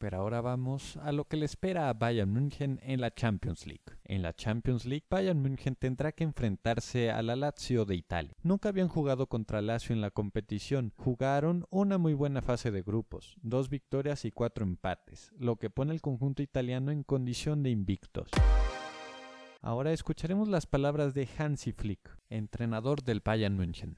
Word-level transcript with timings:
Pero 0.02 0.18
ahora 0.18 0.40
vamos 0.40 0.96
a 0.96 1.12
lo 1.12 1.26
que 1.26 1.36
le 1.36 1.44
espera 1.44 1.88
a 1.88 1.92
Bayern 1.92 2.28
München 2.28 2.80
en 2.82 3.00
la 3.00 3.14
Champions 3.14 3.68
League. 3.68 3.84
En 4.02 4.22
la 4.22 4.34
Champions 4.34 4.84
League, 4.84 5.06
Bayern 5.08 5.40
München 5.40 5.76
tendrá 5.76 6.10
que 6.10 6.24
enfrentarse 6.24 7.12
a 7.12 7.22
la 7.22 7.36
Lazio 7.36 7.84
de 7.84 7.94
Italia. 7.94 8.34
Nunca 8.42 8.70
habían 8.70 8.88
jugado 8.88 9.28
contra 9.28 9.62
Lazio 9.62 9.94
en 9.94 10.00
la 10.00 10.10
competición. 10.10 10.92
Jugaron 10.96 11.66
una 11.70 11.98
muy 11.98 12.14
buena 12.14 12.42
fase 12.42 12.72
de 12.72 12.82
grupos, 12.82 13.36
dos 13.42 13.68
victorias 13.68 14.24
y 14.24 14.32
cuatro 14.32 14.64
empates, 14.64 15.30
lo 15.38 15.54
que 15.54 15.70
pone 15.70 15.94
el 15.94 16.00
conjunto 16.00 16.42
italiano 16.42 16.90
en 16.90 17.04
condición 17.04 17.62
de 17.62 17.70
invictos. 17.70 18.28
Ahora 19.64 19.92
escucharemos 19.92 20.48
las 20.48 20.66
palabras 20.66 21.14
de 21.14 21.28
Hansi 21.38 21.70
Flick, 21.70 22.00
entrenador 22.30 23.04
del 23.04 23.20
Bayern 23.20 23.56
München. 23.56 23.96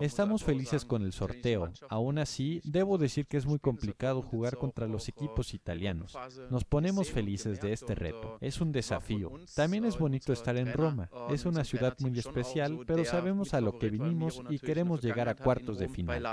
Estamos 0.00 0.42
felices 0.42 0.86
con 0.86 1.02
el 1.02 1.12
sorteo. 1.12 1.70
Aún 1.90 2.18
así, 2.18 2.62
debo 2.64 2.96
decir 2.96 3.26
que 3.26 3.36
es 3.36 3.44
muy 3.44 3.58
complicado 3.58 4.22
jugar 4.22 4.56
contra 4.56 4.86
los 4.86 5.06
equipos 5.10 5.52
italianos. 5.52 6.16
Nos 6.50 6.64
ponemos 6.64 7.10
felices 7.10 7.60
de 7.60 7.74
este 7.74 7.94
reto. 7.94 8.38
Es 8.40 8.62
un 8.62 8.72
desafío. 8.72 9.32
También 9.54 9.84
es 9.84 9.98
bonito 9.98 10.32
estar 10.32 10.56
en 10.56 10.72
Roma. 10.72 11.10
Es 11.28 11.44
una 11.44 11.62
ciudad 11.62 11.94
muy 12.00 12.18
especial, 12.18 12.80
pero 12.86 13.04
sabemos 13.04 13.52
a 13.52 13.60
lo 13.60 13.78
que 13.78 13.90
vinimos 13.90 14.40
y 14.48 14.58
queremos 14.58 15.02
llegar 15.02 15.28
a 15.28 15.34
cuartos 15.34 15.78
de 15.78 15.90
final. 15.90 16.26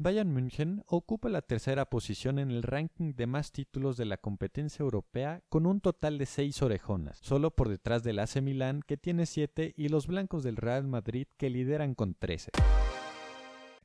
Bayern 0.00 0.32
München 0.32 0.84
ocupa 0.86 1.28
la 1.28 1.42
tercera 1.42 1.90
posición 1.90 2.38
en 2.38 2.52
el 2.52 2.62
ranking 2.62 3.14
de 3.14 3.26
más 3.26 3.50
títulos 3.50 3.96
de 3.96 4.04
la 4.04 4.16
competencia 4.16 4.84
europea 4.84 5.42
con 5.48 5.66
un 5.66 5.80
total 5.80 6.18
de 6.18 6.26
seis 6.26 6.62
orejonas, 6.62 7.18
solo 7.20 7.50
por 7.50 7.68
detrás 7.68 8.04
del 8.04 8.20
AC 8.20 8.40
Milán 8.40 8.80
que 8.86 8.96
tiene 8.96 9.26
siete 9.26 9.74
y 9.76 9.88
los 9.88 10.06
blancos 10.06 10.44
del 10.44 10.54
Real 10.54 10.86
Madrid 10.86 11.26
que 11.36 11.50
lideran 11.50 11.96
con 11.96 12.14
trece. 12.14 12.52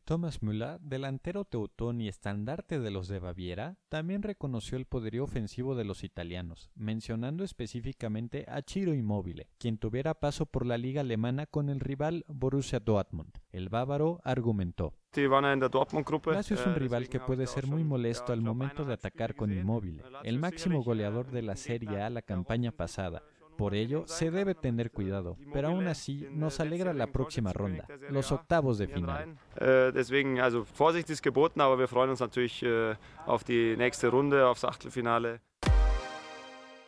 Thomas 0.06 0.44
Müller, 0.44 0.82
delantero 0.82 1.46
teutón 1.46 2.02
y 2.02 2.10
estandarte 2.10 2.80
de 2.80 2.92
los 2.92 3.08
de 3.08 3.20
Baviera, 3.20 3.78
también 3.88 4.22
reconoció 4.22 4.78
el 4.78 4.86
poderío 4.86 5.24
ofensivo 5.24 5.76
de 5.76 5.86
los 5.86 6.04
italianos, 6.04 6.72
mencionando 6.76 7.46
específicamente 7.46 8.46
a 8.50 8.62
Ciro 8.68 8.94
Immobile, 8.94 9.48
quien 9.58 9.78
tuviera 9.78 10.14
paso 10.14 10.46
por 10.46 10.66
la 10.66 10.78
liga 10.78 11.02
alemana 11.02 11.46
con 11.46 11.70
el 11.70 11.80
rival 11.80 12.26
Borussia 12.28 12.82
Dortmund. 12.82 13.32
El 13.52 13.70
bávaro 13.70 14.20
argumentó. 14.26 14.94
Lazio 16.34 16.56
es 16.56 16.66
un 16.66 16.76
rival 16.76 17.08
que 17.08 17.20
puede 17.22 17.48
ser 17.48 17.68
muy 17.68 17.84
molesto 17.86 18.34
al 18.34 18.42
momento 18.42 18.84
de 18.84 18.94
atacar 18.94 19.36
con 19.36 19.54
Immobile, 19.54 20.04
el 20.24 20.38
máximo 20.38 20.84
goleador 20.84 21.32
de 21.32 21.44
la 21.44 21.56
Serie 21.56 22.02
A 22.02 22.10
la 22.10 22.22
campaña 22.22 22.72
pasada, 22.72 23.24
por 23.56 23.76
ello, 23.76 24.04
se 24.08 24.32
debe 24.32 24.56
tener 24.56 24.92
cuidado, 24.92 25.38
pero 25.52 25.70
aún 25.70 25.88
así 25.88 26.28
nos 26.32 26.60
alegra 26.60 26.94
la 26.94 27.08
próxima 27.08 27.54
ronda, 27.54 27.86
los 28.10 28.32
octavos 28.32 28.78
de 28.78 28.88
final. 28.88 29.36
Deswegen, 29.94 30.40
also 30.40 30.66
Vorsicht 30.66 31.10
ist 31.10 31.24
geboten, 31.24 31.62
aber 31.62 31.78
wir 31.78 31.88
freuen 31.88 32.10
uns 32.10 32.20
natürlich 32.20 32.66
auf 33.26 33.44
die 33.44 33.76
nächste 33.78 34.10
Runde, 34.10 34.46
aufs 34.46 34.64
Achtelfinale. 34.64 35.42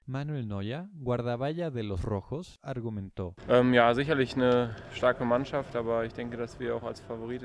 Manuel 0.07 0.45
Neuer, 0.47 0.87
guardaballa 0.93 1.71
de 1.71 1.81
los 1.81 2.03
Rojos, 2.03 2.59
argumentó. 2.61 3.33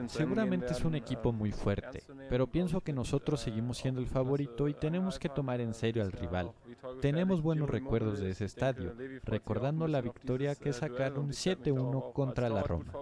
Seguramente 0.09 0.72
es 0.72 0.84
un 0.84 0.94
equipo 0.94 1.32
muy 1.32 1.53
fuerte, 1.53 1.79
pero 2.28 2.46
pienso 2.46 2.80
que 2.80 2.92
nosotros 2.92 3.40
seguimos 3.40 3.78
siendo 3.78 4.00
el 4.00 4.06
favorito 4.06 4.68
y 4.68 4.74
tenemos 4.74 5.18
que 5.18 5.28
tomar 5.28 5.60
en 5.60 5.74
serio 5.74 6.02
al 6.02 6.12
rival. 6.12 6.52
Tenemos 7.00 7.42
buenos 7.42 7.68
recuerdos 7.68 8.20
de 8.20 8.30
ese 8.30 8.44
estadio, 8.44 8.94
recordando 9.24 9.86
la 9.86 10.00
victoria 10.00 10.54
que 10.54 10.72
sacaron 10.72 11.30
7-1 11.30 12.12
contra 12.12 12.48
la 12.48 12.62
Roma. 12.62 12.92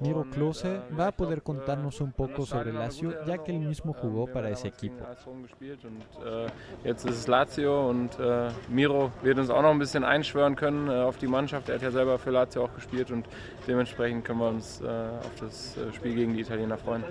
Miro 0.00 0.28
Klose 0.30 0.80
va 0.98 1.08
a 1.08 1.12
poder 1.12 1.42
contarnos 1.42 2.00
un 2.00 2.12
poco 2.12 2.46
sobre 2.46 2.72
Lazio, 2.72 3.24
ya 3.24 3.38
que 3.38 3.52
él 3.52 3.60
mismo 3.60 3.92
jugó 3.92 4.26
para 4.26 4.50
ese 4.50 4.68
equipo. 4.68 5.04
Miro 8.68 9.10
wird 9.22 9.38
uns 9.38 9.50
auch 9.50 9.62
noch 9.62 9.70
ein 9.70 9.78
bisschen 9.78 10.04
einschwören 10.04 10.56
können 10.56 10.88
äh, 10.88 11.02
auf 11.02 11.18
die 11.18 11.26
Mannschaft. 11.26 11.68
Er 11.68 11.76
hat 11.76 11.82
ja 11.82 11.90
selber 11.90 12.18
für 12.18 12.30
Lazio 12.30 12.64
auch 12.64 12.74
gespielt 12.74 13.10
und 13.10 13.26
dementsprechend 13.66 14.24
können 14.24 14.40
wir 14.40 14.48
uns 14.48 14.80
äh, 14.80 14.86
auf 14.86 15.40
das 15.40 15.76
äh, 15.76 15.92
Spiel 15.92 16.14
gegen 16.14 16.34
die 16.34 16.40
Italiener 16.40 16.78
freuen. 16.78 17.04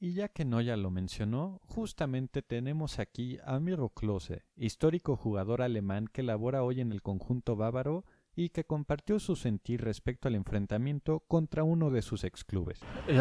Y 0.00 0.12
ya 0.12 0.28
que 0.28 0.44
Noya 0.44 0.76
lo 0.76 0.90
mencionó, 0.90 1.60
justamente 1.66 2.40
tenemos 2.40 3.00
aquí 3.00 3.38
a 3.44 3.58
Miro 3.58 3.88
Klose, 3.88 4.44
histórico 4.54 5.16
jugador 5.16 5.60
alemán 5.60 6.06
que 6.12 6.22
labora 6.22 6.62
hoy 6.62 6.80
en 6.80 6.92
el 6.92 7.02
conjunto 7.02 7.56
bávaro 7.56 8.04
y 8.36 8.50
que 8.50 8.62
compartió 8.62 9.18
su 9.18 9.34
sentir 9.34 9.82
respecto 9.82 10.28
al 10.28 10.36
enfrentamiento 10.36 11.18
contra 11.26 11.64
uno 11.64 11.90
de 11.90 12.02
sus 12.02 12.22
exclubes. 12.22 12.78
Äh, 13.08 13.18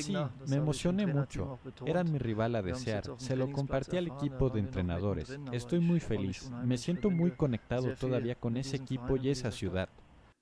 Sí, 0.00 0.16
me 0.48 0.56
emocioné 0.56 1.06
mucho. 1.06 1.58
Eran 1.84 2.10
mi 2.10 2.18
rival 2.18 2.56
a 2.56 2.62
desear. 2.62 3.04
Se 3.18 3.36
lo 3.36 3.52
compartí 3.52 3.98
al 3.98 4.06
equipo 4.06 4.48
de 4.48 4.60
entrenadores. 4.60 5.38
Estoy 5.52 5.80
muy 5.80 6.00
feliz. 6.00 6.50
Me 6.64 6.78
siento 6.78 7.10
muy 7.10 7.32
conectado 7.32 7.94
todavía 7.96 8.34
con 8.36 8.56
ese 8.56 8.76
equipo 8.76 9.18
y 9.18 9.28
esa 9.28 9.50
ciudad. 9.50 9.90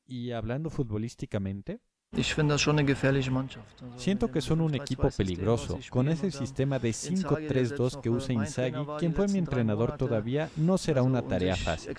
Y 0.07 0.31
hablando 0.31 0.71
futbolísticamente, 0.71 1.81
Siento 3.97 4.31
que 4.31 4.43
son 4.43 4.61
un 4.61 4.75
equipo 4.75 5.09
peligroso. 5.11 5.79
Con 5.89 6.09
ese 6.09 6.31
sistema 6.31 6.79
de 6.79 6.91
5-3-2 6.91 8.01
que 8.03 8.11
usa 8.11 8.35
Inzaghi, 8.35 8.85
quien 8.99 9.15
fue 9.15 9.29
mi 9.29 9.39
entrenador 9.39 9.97
todavía, 9.97 10.51
no 10.57 10.77
será 10.77 11.03
una 11.03 11.23
tarea 11.23 11.57
fácil. 11.57 11.95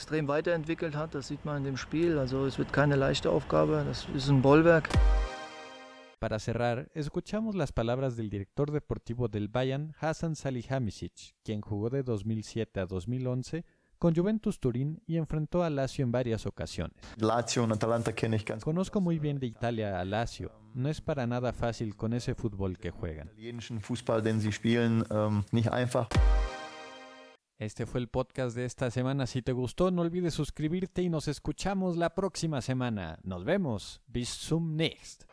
Para 6.19 6.39
cerrar, 6.39 6.89
escuchamos 6.93 7.55
las 7.55 7.71
palabras 7.71 8.15
del 8.15 8.29
director 8.29 8.71
deportivo 8.71 9.27
del 9.27 9.47
Bayern, 9.47 9.93
Hassan 9.99 10.35
Salihamidzic, 10.35 11.35
quien 11.43 11.61
jugó 11.61 11.89
de 11.89 12.03
2007 12.03 12.79
a 12.79 12.85
2011 12.85 13.65
con 14.03 14.13
Juventus 14.13 14.59
Turín 14.59 15.01
y 15.07 15.15
enfrentó 15.15 15.63
a 15.63 15.69
Lazio 15.69 16.03
en 16.03 16.11
varias 16.11 16.45
ocasiones. 16.45 16.97
Lazio 17.15 17.63
Atalanta 17.71 18.11
ganz 18.45 18.61
Conozco 18.61 18.99
muy 18.99 19.17
bien 19.17 19.39
de 19.39 19.47
Italia 19.47 19.97
a 19.97 20.03
Lazio. 20.03 20.51
No 20.73 20.89
es 20.89 20.99
para 20.99 21.25
nada 21.25 21.53
fácil 21.53 21.95
con 21.95 22.11
ese 22.11 22.35
fútbol 22.35 22.77
que 22.77 22.91
juegan. 22.91 23.31
ähm. 25.09 25.45
Este 27.57 27.85
fue 27.85 28.01
el 28.01 28.09
podcast 28.09 28.57
de 28.57 28.65
esta 28.65 28.91
semana. 28.91 29.25
Si 29.25 29.41
te 29.41 29.53
gustó, 29.53 29.89
no 29.89 30.01
olvides 30.01 30.33
suscribirte 30.33 31.01
y 31.01 31.07
nos 31.07 31.29
escuchamos 31.29 31.95
la 31.95 32.13
próxima 32.13 32.59
semana. 32.59 33.19
Nos 33.23 33.45
vemos. 33.45 34.01
Bis 34.07 34.27
zum 34.27 34.75
nächst. 34.75 35.23